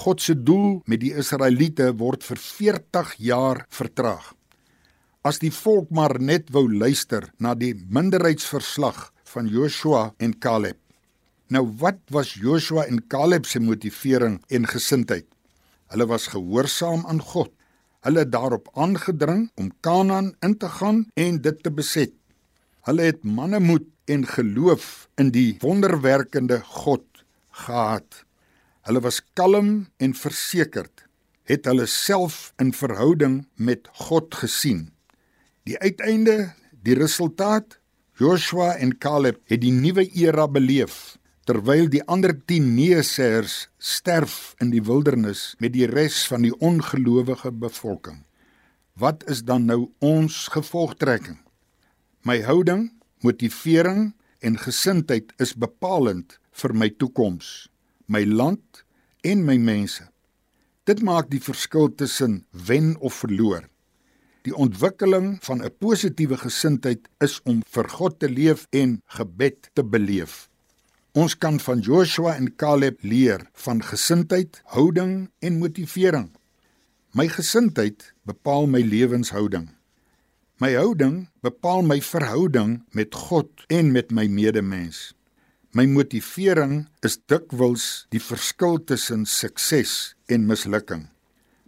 God 0.03 0.21
se 0.21 0.35
doel 0.37 0.83
met 0.85 0.99
die 1.01 1.13
Israeliete 1.17 1.87
word 1.97 2.21
vir 2.27 2.37
40 2.37 3.13
jaar 3.25 3.63
vertraag. 3.73 4.27
As 5.25 5.41
die 5.41 5.49
volk 5.55 5.89
maar 5.89 6.13
net 6.21 6.51
wou 6.53 6.67
luister 6.69 7.25
na 7.41 7.55
die 7.57 7.71
minderheidsverslag 7.73 8.99
van 9.31 9.49
Joshua 9.49 10.11
en 10.21 10.35
Caleb. 10.37 10.77
Nou 11.49 11.63
wat 11.81 12.03
was 12.13 12.35
Joshua 12.37 12.83
en 12.85 13.01
Caleb 13.09 13.49
se 13.49 13.63
motivering 13.63 14.37
en 14.53 14.69
gesindheid? 14.69 15.25
Hulle 15.89 16.05
was 16.11 16.27
gehoorsaam 16.35 17.07
aan 17.09 17.23
God. 17.33 17.49
Hulle 18.05 18.27
het 18.27 18.35
daarop 18.35 18.69
aangedring 18.77 19.47
om 19.57 19.73
Kanaan 19.81 20.35
in 20.45 20.53
te 20.61 20.69
gaan 20.69 21.01
en 21.15 21.41
dit 21.41 21.63
te 21.63 21.73
beset. 21.73 22.13
Hulle 22.85 23.07
het 23.07 23.23
mannemoed 23.25 23.87
en 24.05 24.27
geloof 24.29 25.07
in 25.17 25.31
die 25.33 25.57
wonderwerkende 25.63 26.59
God 26.85 27.05
gehad. 27.65 28.19
Hulle 28.85 29.01
was 29.01 29.23
kalm 29.33 29.87
en 29.97 30.13
versekerd, 30.13 31.07
het 31.49 31.65
hulle 31.65 31.87
self 31.89 32.51
in 32.61 32.69
verhouding 32.77 33.47
met 33.57 33.89
God 34.05 34.37
gesien. 34.37 34.91
Die 35.65 35.79
uiteinde, 35.81 36.53
die 36.85 36.93
resultaat, 36.93 37.79
Joshua 38.21 38.75
en 38.77 38.93
Caleb 39.01 39.41
het 39.49 39.63
die 39.65 39.73
nuwe 39.73 40.05
era 40.13 40.45
beleef 40.47 41.17
terwyl 41.45 41.89
die 41.89 42.01
ander 42.09 42.35
10 42.49 42.71
neeseers 42.73 43.55
sterf 43.77 44.53
in 44.61 44.71
die 44.73 44.81
wildernis 44.85 45.53
met 45.61 45.73
die 45.73 45.85
res 45.89 46.23
van 46.29 46.45
die 46.45 46.53
ongelowige 46.57 47.51
bevolking. 47.53 48.23
Wat 48.97 49.25
is 49.29 49.43
dan 49.45 49.65
nou 49.69 49.87
ons 50.01 50.47
gevolgtrekking? 50.53 51.41
My 52.25 52.39
houding, 52.41 52.89
motivering 53.21 54.15
en 54.41 54.55
gesindheid 54.57 55.29
is 55.37 55.51
bepalend 55.53 56.39
vir 56.57 56.73
my 56.73 56.87
toekoms 56.89 57.67
my 58.09 58.23
land 58.25 58.81
en 59.21 59.43
my 59.45 59.57
mense. 59.61 60.01
Dit 60.85 61.01
maak 61.05 61.29
die 61.29 61.41
verskil 61.41 61.91
tussen 61.97 62.43
wen 62.67 62.95
of 62.97 63.17
verloor. 63.21 63.67
Die 64.45 64.53
ontwikkeling 64.53 65.37
van 65.45 65.61
'n 65.61 65.73
positiewe 65.77 66.37
gesindheid 66.37 67.05
is 67.21 67.41
om 67.45 67.61
vir 67.65 67.89
God 67.89 68.19
te 68.19 68.29
leef 68.29 68.65
en 68.69 69.01
gebed 69.05 69.69
te 69.73 69.83
beleef. 69.83 70.49
Ons 71.13 71.37
kan 71.37 71.59
van 71.59 71.79
Joshua 71.79 72.35
en 72.35 72.55
Caleb 72.55 72.97
leer 73.01 73.49
van 73.53 73.81
gesindheid, 73.81 74.61
houding 74.65 75.29
en 75.39 75.57
motivering. 75.57 76.29
My 77.13 77.27
gesindheid 77.27 78.13
bepaal 78.23 78.67
my 78.67 78.81
lewenshouding. 78.81 79.74
My 80.65 80.73
houding 80.73 81.27
bepaal 81.45 81.83
my 81.85 81.99
verhouding 82.01 82.79
met 82.97 83.13
God 83.13 83.49
en 83.69 83.91
met 83.93 84.09
my 84.09 84.23
medemens. 84.25 85.11
My 85.77 85.83
motivering 85.85 86.87
is 87.05 87.19
dikwels 87.29 88.07
die 88.09 88.21
verskil 88.23 88.79
tussen 88.89 89.27
sukses 89.29 90.15
en 90.25 90.47
mislukking. 90.49 91.03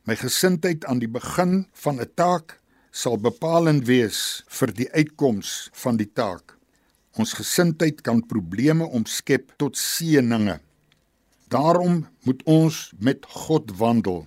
My 0.09 0.17
gesindheid 0.17 0.87
aan 0.89 1.03
die 1.03 1.11
begin 1.19 1.67
van 1.83 2.01
'n 2.01 2.09
taak 2.15 2.57
sal 2.89 3.21
bepalend 3.21 3.85
wees 3.85 4.41
vir 4.47 4.73
die 4.73 4.89
uitkoms 4.89 5.69
van 5.83 6.01
die 6.01 6.09
taak. 6.09 6.57
Ons 7.21 7.37
gesindheid 7.37 8.01
kan 8.01 8.25
probleme 8.25 8.87
omskep 8.87 9.53
tot 9.61 9.77
seëninge. 9.77 10.57
Daarom 11.53 12.07
moet 12.25 12.41
ons 12.45 12.93
met 12.97 13.21
God 13.45 13.77
wandel. 13.77 14.25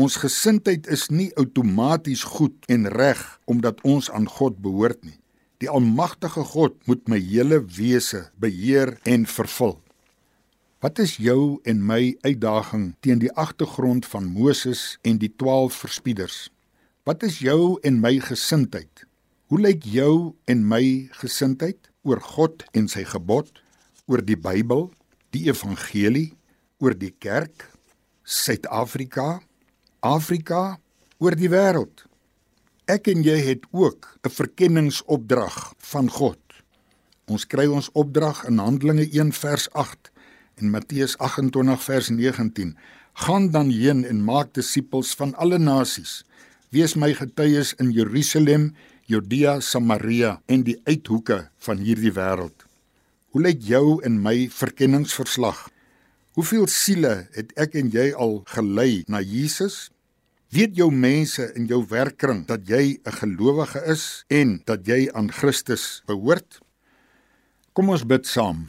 Ons 0.00 0.14
gesindheid 0.16 0.86
is 0.88 1.10
nie 1.12 1.28
outomaties 1.36 2.22
goed 2.24 2.54
en 2.72 2.88
reg 2.88 3.20
omdat 3.44 3.82
ons 3.84 4.08
aan 4.10 4.24
God 4.24 4.56
behoort 4.64 5.02
nie. 5.04 5.18
Die 5.60 5.68
almagtige 5.68 6.46
God 6.48 6.78
moet 6.88 7.04
my 7.12 7.18
hele 7.20 7.60
wese 7.76 8.30
beheer 8.40 8.96
en 9.04 9.26
vervul. 9.28 9.76
Wat 10.80 10.98
is 10.98 11.18
jou 11.20 11.60
en 11.68 11.84
my 11.84 12.16
uitdaging 12.24 12.94
teen 13.04 13.20
die 13.20 13.30
agtergrond 13.36 14.08
van 14.08 14.32
Moses 14.32 14.96
en 15.04 15.20
die 15.20 15.30
12 15.36 15.76
verspieders? 15.84 16.48
Wat 17.04 17.22
is 17.22 17.42
jou 17.44 17.76
en 17.84 18.00
my 18.00 18.16
gesindheid? 18.24 19.04
Hoe 19.52 19.60
lyk 19.60 19.84
jou 19.84 20.32
en 20.48 20.64
my 20.64 21.10
gesindheid 21.20 21.92
oor 22.08 22.24
God 22.32 22.64
en 22.72 22.88
sy 22.88 23.04
gebod, 23.04 23.52
oor 24.08 24.24
die 24.24 24.40
Bybel, 24.40 24.88
die 25.36 25.46
evangelie, 25.52 26.32
oor 26.80 26.96
die 26.96 27.12
kerk, 27.12 27.68
Suid-Afrika, 28.24 29.42
Afrika, 30.02 30.80
oor 31.22 31.36
die 31.38 31.46
wêreld? 31.46 32.08
Ek 32.90 33.06
en 33.06 33.20
jy 33.22 33.36
het 33.38 33.68
ook 33.70 34.18
'n 34.26 34.34
verkenningsopdrag 34.34 35.74
van 35.78 36.10
God. 36.10 36.38
Ons 37.30 37.46
kry 37.46 37.66
ons 37.70 37.88
opdrag 37.94 38.42
in 38.44 38.58
Handelinge 38.58 39.06
1 39.06 39.32
vers 39.32 39.70
8 39.70 40.10
en 40.58 40.70
Matteus 40.70 41.14
28 41.18 41.82
vers 41.82 42.08
19. 42.10 42.76
Gaan 43.14 43.50
dan 43.50 43.70
heen 43.70 44.04
en 44.04 44.24
maak 44.24 44.54
disippels 44.54 45.14
van 45.14 45.34
alle 45.34 45.58
nasies. 45.58 46.24
Wees 46.70 46.94
my 46.94 47.14
getuies 47.14 47.74
in 47.78 47.92
Jerusalem, 47.92 48.74
Judea, 49.06 49.60
Samaria 49.60 50.42
en 50.46 50.62
die 50.62 50.80
uithoeke 50.84 51.48
van 51.58 51.78
hierdie 51.78 52.12
wêreld. 52.12 52.66
Hoe 53.30 53.42
lyk 53.42 53.62
jou 53.62 54.02
en 54.02 54.22
my 54.22 54.48
verkenningsverslag? 54.50 55.71
Hoeveel 56.32 56.64
siele 56.64 57.26
het 57.36 57.50
ek 57.60 57.74
en 57.76 57.90
jy 57.92 58.06
al 58.16 58.38
gelei 58.48 59.02
na 59.04 59.18
Jesus? 59.20 59.90
Weet 60.48 60.78
jou 60.80 60.86
mense 60.88 61.44
in 61.60 61.66
jou 61.68 61.82
werkkring 61.90 62.46
dat 62.48 62.64
jy 62.64 62.96
'n 63.04 63.16
gelowige 63.20 63.82
is 63.84 64.24
en 64.32 64.62
dat 64.64 64.86
jy 64.86 65.10
aan 65.12 65.28
Christus 65.28 66.00
behoort? 66.06 66.60
Kom 67.74 67.90
ons 67.90 68.06
bid 68.06 68.26
saam. 68.26 68.68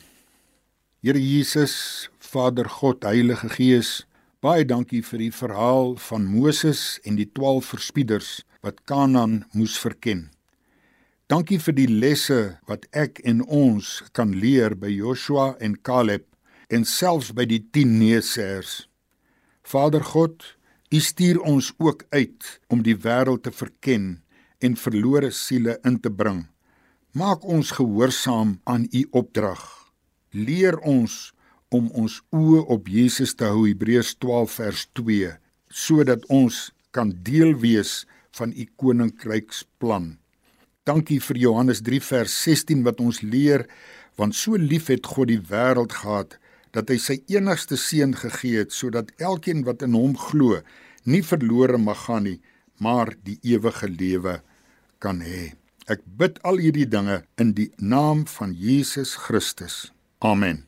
Here 1.01 1.19
Jesus, 1.19 2.09
Vader 2.19 2.67
God, 2.67 3.03
Heilige 3.03 3.47
Gees, 3.49 4.05
baie 4.41 4.65
dankie 4.65 5.01
vir 5.01 5.19
die 5.19 5.31
verhaal 5.31 5.95
van 5.95 6.25
Moses 6.25 6.99
en 7.05 7.15
die 7.15 7.31
12 7.31 7.65
verspieders 7.65 8.43
wat 8.61 8.83
Kanaan 8.83 9.45
moes 9.53 9.79
verken. 9.79 10.31
Dankie 11.27 11.59
vir 11.59 11.73
die 11.73 11.87
lesse 11.87 12.59
wat 12.67 12.85
ek 12.91 13.19
en 13.23 13.41
ons 13.41 14.03
kan 14.11 14.31
leer 14.35 14.75
by 14.75 14.91
Joshua 14.91 15.55
en 15.59 15.81
Caleb 15.81 16.32
en 16.67 16.85
selfs 16.85 17.33
by 17.35 17.45
die 17.49 17.61
10 17.71 17.97
neeseers. 17.99 18.87
Vader 19.63 20.03
God, 20.03 20.43
U 20.93 20.99
stuur 21.01 21.39
ons 21.41 21.71
ook 21.81 22.03
uit 22.13 22.47
om 22.69 22.83
die 22.85 22.93
wêreld 22.93 23.41
te 23.47 23.51
verken 23.51 24.03
en 24.61 24.75
verlore 24.77 25.31
siele 25.33 25.79
in 25.89 25.95
te 25.97 26.11
bring. 26.13 26.43
Maak 27.17 27.47
ons 27.49 27.71
gehoorsaam 27.73 28.59
aan 28.69 28.85
u 28.93 29.01
opdrag. 29.09 29.63
Leer 30.37 30.77
ons 30.85 31.33
om 31.73 31.89
ons 31.97 32.19
oë 32.29 32.61
op 32.75 32.91
Jesus 32.93 33.33
te 33.33 33.49
hou 33.49 33.65
Hebreërs 33.65 34.13
12 34.21 34.59
vers 34.59 34.85
2 35.01 35.31
sodat 35.73 36.27
ons 36.29 36.59
kan 36.93 37.09
deel 37.25 37.55
wees 37.57 38.03
van 38.37 38.53
u 38.53 38.67
koninkryksplan. 38.77 40.11
Dankie 40.85 41.17
vir 41.25 41.41
Johannes 41.47 41.81
3 41.81 42.03
vers 42.05 42.37
16 42.45 42.85
wat 42.85 43.01
ons 43.01 43.23
leer 43.25 43.65
want 44.21 44.37
so 44.37 44.61
lief 44.61 44.93
het 44.93 45.09
God 45.09 45.33
die 45.33 45.41
wêreld 45.41 45.97
gehad 46.03 46.37
dat 46.73 46.89
hy 46.89 46.97
sy 46.97 47.19
enigste 47.31 47.77
seun 47.77 48.15
gegee 48.17 48.63
het 48.63 48.73
sodat 48.73 49.13
elkeen 49.21 49.61
wat 49.67 49.85
in 49.85 49.93
hom 49.97 50.17
glo 50.17 50.59
nie 51.05 51.21
verlore 51.25 51.77
mag 51.77 52.05
gaan 52.07 52.25
nie, 52.25 52.39
maar 52.81 53.13
die 53.27 53.37
ewige 53.45 53.89
lewe 53.91 54.39
kan 55.03 55.21
hê. 55.21 55.53
Ek 55.91 56.01
bid 56.19 56.39
al 56.47 56.61
hierdie 56.63 56.87
dinge 56.89 57.21
in 57.37 57.53
die 57.57 57.69
naam 57.77 58.23
van 58.37 58.53
Jesus 58.55 59.15
Christus. 59.19 59.91
Amen. 60.23 60.63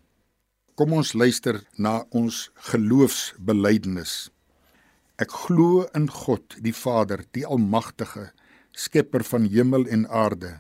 Kom 0.75 0.91
ons 0.93 1.13
luister 1.15 1.61
na 1.79 2.03
ons 2.11 2.49
geloofsbelijdenis. 2.69 4.29
Ek 5.15 5.31
glo 5.31 5.85
in 5.95 6.09
God, 6.11 6.57
die 6.59 6.75
Vader, 6.75 7.23
die 7.31 7.45
almagtige, 7.47 8.33
skepper 8.75 9.23
van 9.23 9.47
hemel 9.47 9.87
en 9.87 10.03
aarde, 10.11 10.59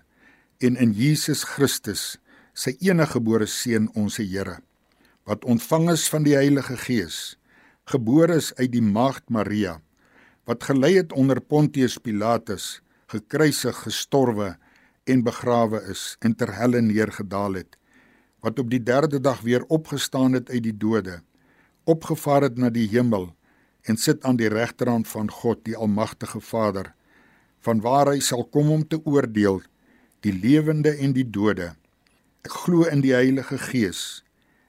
en 0.63 0.79
in 0.79 0.95
Jesus 0.95 1.43
Christus, 1.43 2.15
sy 2.55 2.77
enige 2.79 3.17
gebore 3.17 3.49
seun, 3.51 3.91
ons 3.99 4.15
Here 4.23 4.61
wat 5.25 5.45
ontvang 5.45 5.89
is 5.89 6.05
van 6.09 6.25
die 6.25 6.35
Heilige 6.37 6.77
Gees, 6.77 7.37
gebore 7.89 8.37
is 8.37 8.51
uit 8.59 8.71
die 8.73 8.83
maagd 8.85 9.29
Maria, 9.33 9.79
wat 10.45 10.67
gelei 10.69 10.95
het 10.99 11.13
onder 11.17 11.41
Pontius 11.41 11.97
Pilatus, 11.97 12.79
gekruisig, 13.09 13.77
gestorwe 13.85 14.55
en 15.09 15.23
begrawe 15.25 15.81
is 15.89 16.15
en 16.21 16.35
ter 16.37 16.53
helle 16.53 16.81
neergedaal 16.81 17.57
het, 17.61 17.77
wat 18.45 18.61
op 18.61 18.69
die 18.69 18.81
3de 18.81 19.21
dag 19.21 19.41
weer 19.41 19.65
opgestaan 19.73 20.37
het 20.37 20.49
uit 20.49 20.63
die 20.65 20.77
dode, 20.77 21.21
opgevaar 21.89 22.45
het 22.45 22.57
na 22.61 22.69
die 22.69 22.87
hemel 22.89 23.31
en 23.89 23.97
sit 23.97 24.21
aan 24.25 24.37
die 24.37 24.49
regterhand 24.49 25.09
van 25.09 25.29
God, 25.29 25.63
die 25.65 25.77
almagtige 25.77 26.41
Vader, 26.41 26.93
vanwaar 27.65 28.13
hy 28.13 28.21
sal 28.21 28.45
kom 28.45 28.69
om 28.73 28.85
te 28.85 29.01
oordeel 29.05 29.63
die 30.25 30.33
lewende 30.33 30.95
en 31.01 31.13
die 31.13 31.25
dode. 31.25 31.73
Ek 32.45 32.53
glo 32.65 32.85
in 32.89 33.03
die 33.05 33.13
Heilige 33.13 33.59
Gees, 33.61 34.24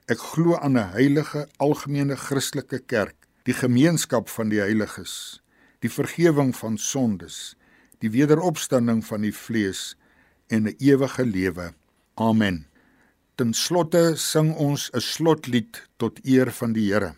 Ek 0.06 0.20
glo 0.22 0.54
aan 0.54 0.78
'n 0.78 0.92
heilige 0.94 1.48
algemene 1.58 2.16
Christelike 2.16 2.78
kerk, 2.78 3.16
die 3.42 3.54
gemeenskap 3.54 4.28
van 4.28 4.48
die 4.48 4.60
heiliges, 4.62 5.42
die 5.82 5.90
vergifnis 5.90 6.60
van 6.62 6.78
sondes, 6.78 7.56
die 7.98 8.10
wederopstanding 8.14 9.02
van 9.02 9.26
die 9.26 9.34
vlees 9.34 9.96
en 10.46 10.68
'n 10.68 10.76
ewige 10.78 11.24
lewe. 11.26 11.74
Amen. 12.14 12.66
Ten 13.34 13.52
slotte 13.52 14.14
sing 14.16 14.54
ons 14.54 14.90
'n 14.94 15.00
slotlied 15.00 15.82
tot 15.96 16.20
eer 16.24 16.52
van 16.52 16.72
die 16.72 16.92
Here. 16.92 17.14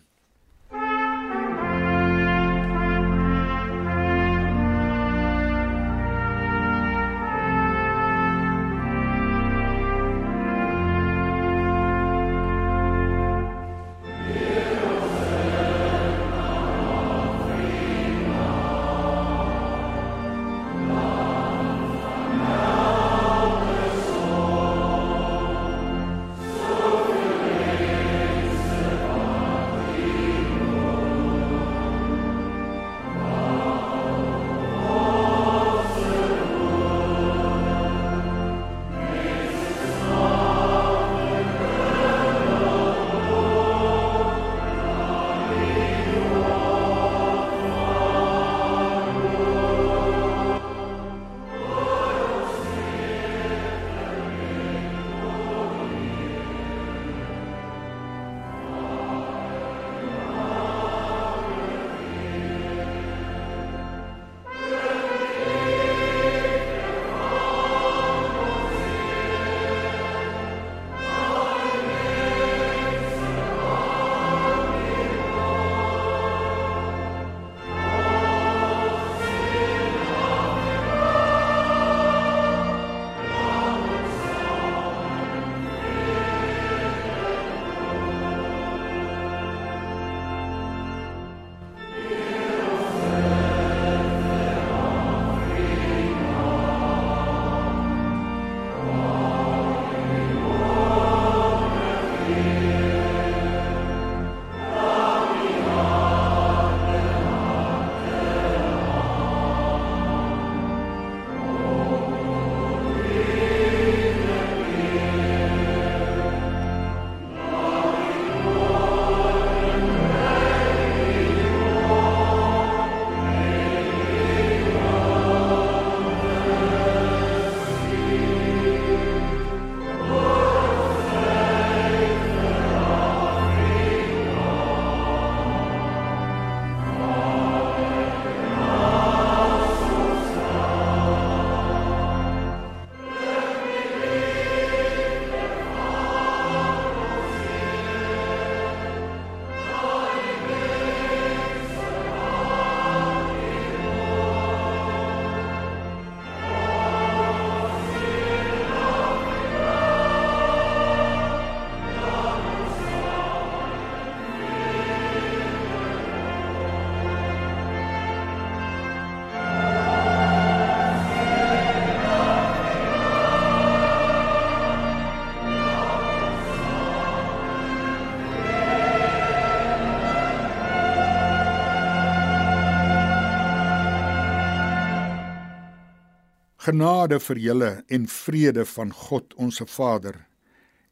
Genade 186.69 187.17
vir 187.17 187.39
julle 187.41 187.69
en 187.89 188.03
vrede 188.05 188.61
van 188.69 188.91
God 188.93 189.31
ons 189.41 189.57
Vader 189.73 190.19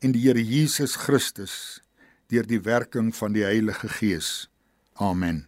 en 0.01 0.15
die 0.15 0.23
Here 0.23 0.41
Jesus 0.41 0.95
Christus 0.97 1.83
deur 2.33 2.47
die 2.49 2.57
werking 2.65 3.11
van 3.13 3.35
die 3.35 3.43
Heilige 3.45 3.85
Gees. 3.99 4.47
Amen. 4.97 5.43